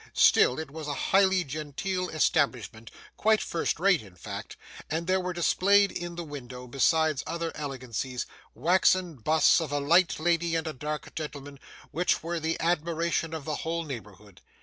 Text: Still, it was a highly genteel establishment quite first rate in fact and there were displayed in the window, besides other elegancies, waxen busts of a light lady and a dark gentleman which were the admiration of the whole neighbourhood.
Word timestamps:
Still, 0.15 0.57
it 0.57 0.71
was 0.71 0.87
a 0.87 0.95
highly 1.11 1.43
genteel 1.43 2.09
establishment 2.09 2.89
quite 3.17 3.39
first 3.39 3.79
rate 3.79 4.01
in 4.01 4.15
fact 4.15 4.57
and 4.89 5.05
there 5.05 5.19
were 5.19 5.31
displayed 5.31 5.91
in 5.91 6.15
the 6.15 6.23
window, 6.23 6.65
besides 6.65 7.21
other 7.27 7.51
elegancies, 7.53 8.25
waxen 8.55 9.17
busts 9.17 9.61
of 9.61 9.71
a 9.71 9.79
light 9.79 10.19
lady 10.19 10.55
and 10.55 10.65
a 10.65 10.73
dark 10.73 11.13
gentleman 11.13 11.59
which 11.91 12.23
were 12.23 12.39
the 12.39 12.59
admiration 12.59 13.31
of 13.31 13.45
the 13.45 13.57
whole 13.57 13.83
neighbourhood. 13.83 14.41